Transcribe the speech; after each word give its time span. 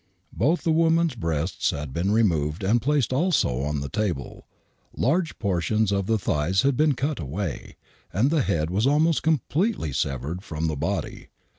Both 0.33 0.63
the 0.63 0.71
woman's 0.71 1.13
breasts 1.13 1.69
had 1.69 1.93
been 1.93 2.09
removed 2.11 2.63
and 2.63 2.81
placed 2.81 3.13
also 3.13 3.61
on 3.61 3.81
the 3.81 3.87
table. 3.87 4.47
Large 4.97 5.37
portions 5.37 5.91
of 5.91 6.07
the 6.07 6.17
thighs 6.17 6.63
had 6.63 6.75
been 6.75 6.95
cut 6.95 7.19
away, 7.19 7.75
and 8.11 8.31
the 8.31 8.41
head 8.41 8.71
was 8.71 8.87
almost 8.87 9.21
completely 9.21 9.93
severed 9.93 10.43
from 10.43 10.65
the 10.65 10.75
body. 10.75 11.27